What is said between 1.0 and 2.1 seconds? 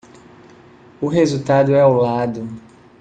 resultado é ao